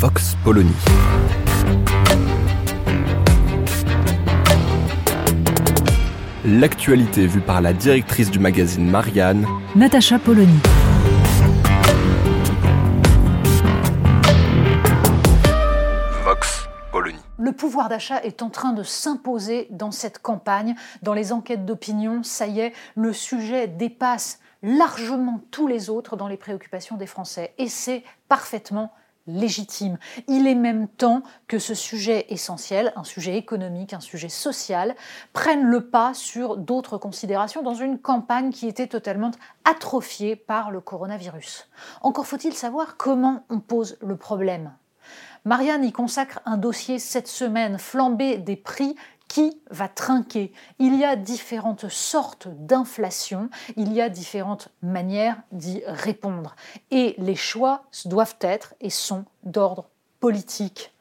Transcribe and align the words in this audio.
Vox 0.00 0.36
Polony. 0.44 0.70
L'actualité 6.44 7.26
vue 7.26 7.40
par 7.40 7.60
la 7.60 7.72
directrice 7.72 8.30
du 8.30 8.38
magazine 8.38 8.88
Marianne, 8.88 9.44
Natacha 9.74 10.20
Polony. 10.20 10.60
Vox 16.22 16.68
Polony. 16.92 17.18
Le 17.36 17.50
pouvoir 17.50 17.88
d'achat 17.88 18.22
est 18.22 18.42
en 18.42 18.50
train 18.50 18.72
de 18.72 18.84
s'imposer 18.84 19.66
dans 19.72 19.90
cette 19.90 20.20
campagne. 20.20 20.76
Dans 21.02 21.14
les 21.14 21.32
enquêtes 21.32 21.66
d'opinion, 21.66 22.22
ça 22.22 22.46
y 22.46 22.60
est, 22.60 22.72
le 22.94 23.12
sujet 23.12 23.66
dépasse 23.66 24.38
largement 24.62 25.40
tous 25.50 25.66
les 25.66 25.90
autres 25.90 26.16
dans 26.16 26.28
les 26.28 26.36
préoccupations 26.36 26.96
des 26.96 27.06
Français. 27.06 27.52
Et 27.58 27.66
c'est 27.66 28.04
parfaitement 28.28 28.92
légitime. 29.28 29.98
Il 30.26 30.48
est 30.48 30.54
même 30.54 30.88
temps 30.88 31.22
que 31.46 31.58
ce 31.58 31.74
sujet 31.74 32.26
essentiel, 32.30 32.92
un 32.96 33.04
sujet 33.04 33.36
économique, 33.36 33.92
un 33.92 34.00
sujet 34.00 34.28
social, 34.28 34.96
prenne 35.32 35.62
le 35.62 35.88
pas 35.88 36.14
sur 36.14 36.56
d'autres 36.56 36.98
considérations 36.98 37.62
dans 37.62 37.74
une 37.74 37.98
campagne 37.98 38.50
qui 38.50 38.66
était 38.66 38.88
totalement 38.88 39.30
atrophiée 39.64 40.34
par 40.34 40.70
le 40.70 40.80
coronavirus. 40.80 41.68
Encore 42.02 42.26
faut-il 42.26 42.54
savoir 42.54 42.96
comment 42.96 43.44
on 43.50 43.60
pose 43.60 43.98
le 44.00 44.16
problème. 44.16 44.72
Marianne 45.44 45.84
y 45.84 45.92
consacre 45.92 46.40
un 46.44 46.56
dossier 46.56 46.98
cette 46.98 47.28
semaine, 47.28 47.78
flambé 47.78 48.38
des 48.38 48.56
prix 48.56 48.96
qui 49.38 49.56
va 49.70 49.86
trinquer. 49.86 50.52
Il 50.80 50.96
y 50.96 51.04
a 51.04 51.14
différentes 51.14 51.88
sortes 51.88 52.48
d'inflation, 52.48 53.50
il 53.76 53.92
y 53.92 54.00
a 54.00 54.08
différentes 54.08 54.70
manières 54.82 55.36
d'y 55.52 55.80
répondre. 55.86 56.56
Et 56.90 57.14
les 57.18 57.36
choix 57.36 57.84
doivent 58.04 58.34
être 58.40 58.74
et 58.80 58.90
sont 58.90 59.24
d'ordre 59.44 59.90
politique. 60.18 60.92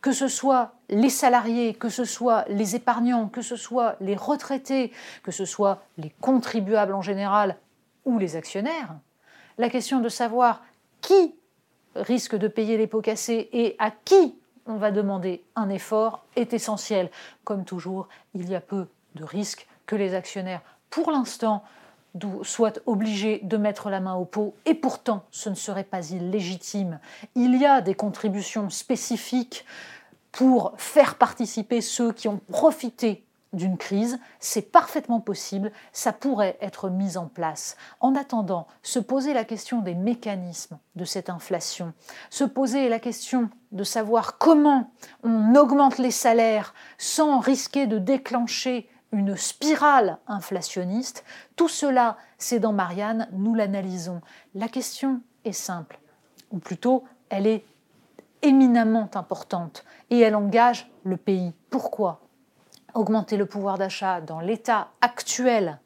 Que 0.00 0.10
ce 0.10 0.26
soit 0.26 0.72
les 0.88 1.10
salariés, 1.10 1.74
que 1.74 1.88
ce 1.88 2.04
soit 2.04 2.44
les 2.48 2.74
épargnants, 2.74 3.28
que 3.28 3.40
ce 3.40 3.54
soit 3.54 3.94
les 4.00 4.16
retraités, 4.16 4.90
que 5.22 5.30
ce 5.30 5.44
soit 5.44 5.84
les 5.96 6.10
contribuables 6.20 6.92
en 6.92 7.02
général 7.02 7.56
ou 8.04 8.18
les 8.18 8.34
actionnaires, 8.34 8.96
la 9.58 9.70
question 9.70 10.00
de 10.00 10.08
savoir 10.08 10.64
qui 11.02 11.36
risque 11.94 12.34
de 12.34 12.48
payer 12.48 12.78
les 12.78 12.88
pots 12.88 13.00
cassés 13.00 13.48
et 13.52 13.76
à 13.78 13.92
qui 13.92 14.34
on 14.66 14.76
va 14.76 14.90
demander 14.90 15.44
un 15.54 15.68
effort 15.68 16.24
est 16.36 16.52
essentiel. 16.52 17.10
Comme 17.44 17.64
toujours, 17.64 18.08
il 18.34 18.48
y 18.48 18.54
a 18.54 18.60
peu 18.60 18.86
de 19.14 19.24
risques 19.24 19.66
que 19.86 19.96
les 19.96 20.14
actionnaires, 20.14 20.62
pour 20.90 21.10
l'instant, 21.10 21.64
soient 22.42 22.72
obligés 22.86 23.40
de 23.42 23.56
mettre 23.56 23.90
la 23.90 24.00
main 24.00 24.14
au 24.14 24.24
pot, 24.24 24.54
et 24.64 24.74
pourtant 24.74 25.24
ce 25.30 25.50
ne 25.50 25.54
serait 25.54 25.84
pas 25.84 26.10
illégitime. 26.10 26.98
Il 27.34 27.56
y 27.56 27.66
a 27.66 27.82
des 27.82 27.94
contributions 27.94 28.70
spécifiques 28.70 29.66
pour 30.32 30.72
faire 30.76 31.16
participer 31.16 31.80
ceux 31.80 32.12
qui 32.12 32.28
ont 32.28 32.40
profité 32.50 33.25
d'une 33.56 33.76
crise, 33.76 34.20
c'est 34.38 34.70
parfaitement 34.70 35.20
possible, 35.20 35.72
ça 35.92 36.12
pourrait 36.12 36.56
être 36.60 36.88
mis 36.88 37.16
en 37.16 37.26
place. 37.26 37.76
En 38.00 38.14
attendant, 38.14 38.66
se 38.82 38.98
poser 38.98 39.34
la 39.34 39.44
question 39.44 39.80
des 39.80 39.94
mécanismes 39.94 40.78
de 40.94 41.04
cette 41.04 41.30
inflation, 41.30 41.92
se 42.30 42.44
poser 42.44 42.88
la 42.88 43.00
question 43.00 43.50
de 43.72 43.82
savoir 43.82 44.38
comment 44.38 44.90
on 45.24 45.54
augmente 45.56 45.98
les 45.98 46.10
salaires 46.10 46.74
sans 46.98 47.40
risquer 47.40 47.86
de 47.86 47.98
déclencher 47.98 48.88
une 49.12 49.36
spirale 49.36 50.18
inflationniste, 50.26 51.24
tout 51.56 51.68
cela, 51.68 52.16
c'est 52.38 52.60
dans 52.60 52.72
Marianne, 52.72 53.28
nous 53.32 53.54
l'analysons. 53.54 54.20
La 54.54 54.68
question 54.68 55.20
est 55.44 55.52
simple, 55.52 55.98
ou 56.50 56.58
plutôt, 56.58 57.04
elle 57.30 57.46
est 57.46 57.64
éminemment 58.42 59.08
importante, 59.14 59.84
et 60.10 60.20
elle 60.20 60.36
engage 60.36 60.90
le 61.04 61.16
pays. 61.16 61.54
Pourquoi? 61.70 62.25
Augmenter 62.96 63.36
le 63.36 63.46
pouvoir 63.46 63.78
d'achat 63.78 64.20
dans 64.20 64.40
l'état 64.40 64.88
actuel 65.00 65.78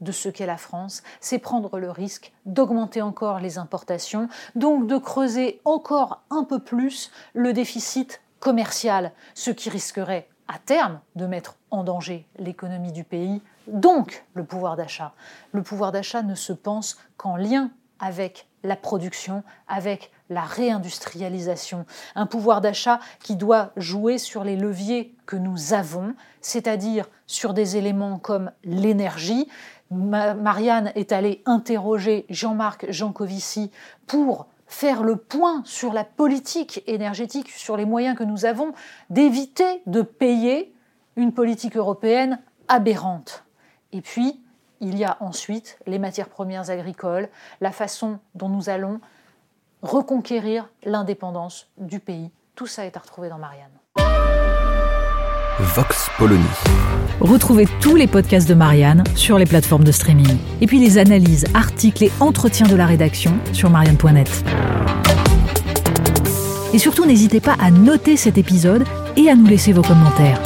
de 0.00 0.12
ce 0.12 0.28
qu'est 0.28 0.46
la 0.46 0.56
France, 0.56 1.02
c'est 1.20 1.38
prendre 1.38 1.78
le 1.78 1.90
risque 1.90 2.32
d'augmenter 2.46 3.02
encore 3.02 3.40
les 3.40 3.58
importations, 3.58 4.28
donc 4.54 4.86
de 4.86 4.96
creuser 4.96 5.60
encore 5.64 6.22
un 6.30 6.44
peu 6.44 6.60
plus 6.60 7.10
le 7.34 7.52
déficit 7.52 8.20
commercial, 8.40 9.12
ce 9.34 9.50
qui 9.50 9.70
risquerait 9.70 10.28
à 10.46 10.58
terme 10.58 11.00
de 11.16 11.26
mettre 11.26 11.56
en 11.70 11.84
danger 11.84 12.26
l'économie 12.38 12.92
du 12.92 13.04
pays, 13.04 13.42
donc 13.66 14.24
le 14.34 14.44
pouvoir 14.44 14.76
d'achat. 14.76 15.12
Le 15.52 15.62
pouvoir 15.62 15.92
d'achat 15.92 16.22
ne 16.22 16.34
se 16.34 16.52
pense 16.52 16.96
qu'en 17.16 17.36
lien 17.36 17.70
avec 17.98 18.46
la 18.62 18.76
production, 18.76 19.42
avec 19.66 20.10
la 20.30 20.42
réindustrialisation. 20.42 21.86
Un 22.14 22.26
pouvoir 22.26 22.60
d'achat 22.60 23.00
qui 23.22 23.36
doit 23.36 23.70
jouer 23.76 24.18
sur 24.18 24.44
les 24.44 24.56
leviers 24.56 25.14
que 25.26 25.36
nous 25.36 25.72
avons, 25.72 26.14
c'est-à-dire 26.40 27.06
sur 27.26 27.54
des 27.54 27.76
éléments 27.76 28.18
comme 28.18 28.50
l'énergie. 28.64 29.48
Marianne 29.90 30.92
est 30.94 31.12
allée 31.12 31.42
interroger 31.46 32.26
Jean-Marc 32.28 32.90
Jancovici 32.90 33.70
pour 34.06 34.46
faire 34.66 35.02
le 35.02 35.16
point 35.16 35.62
sur 35.64 35.92
la 35.92 36.04
politique 36.04 36.82
énergétique, 36.86 37.50
sur 37.50 37.76
les 37.76 37.86
moyens 37.86 38.16
que 38.16 38.24
nous 38.24 38.44
avons 38.44 38.72
d'éviter 39.08 39.82
de 39.86 40.02
payer 40.02 40.74
une 41.16 41.32
politique 41.32 41.76
européenne 41.76 42.38
aberrante. 42.68 43.44
Et 43.92 44.02
puis, 44.02 44.38
il 44.80 44.96
y 44.96 45.04
a 45.04 45.16
ensuite 45.20 45.78
les 45.86 45.98
matières 45.98 46.28
premières 46.28 46.70
agricoles, 46.70 47.28
la 47.60 47.72
façon 47.72 48.20
dont 48.34 48.48
nous 48.48 48.68
allons 48.68 49.00
reconquérir 49.82 50.68
l'indépendance 50.84 51.68
du 51.78 52.00
pays. 52.00 52.30
Tout 52.54 52.66
ça 52.66 52.86
est 52.86 52.96
à 52.96 53.00
retrouver 53.00 53.28
dans 53.28 53.38
Marianne. 53.38 53.70
Vox 55.60 56.08
Polony. 56.18 56.44
Retrouvez 57.20 57.66
tous 57.80 57.96
les 57.96 58.06
podcasts 58.06 58.48
de 58.48 58.54
Marianne 58.54 59.02
sur 59.16 59.38
les 59.38 59.46
plateformes 59.46 59.82
de 59.82 59.90
streaming. 59.90 60.38
Et 60.60 60.66
puis 60.66 60.78
les 60.78 60.98
analyses, 60.98 61.46
articles 61.52 62.04
et 62.04 62.12
entretiens 62.20 62.66
de 62.66 62.76
la 62.76 62.86
rédaction 62.86 63.32
sur 63.52 63.68
marianne.net. 63.68 64.44
Et 66.72 66.78
surtout, 66.78 67.06
n'hésitez 67.06 67.40
pas 67.40 67.56
à 67.60 67.70
noter 67.70 68.16
cet 68.16 68.38
épisode 68.38 68.84
et 69.16 69.28
à 69.28 69.34
nous 69.34 69.46
laisser 69.46 69.72
vos 69.72 69.82
commentaires. 69.82 70.40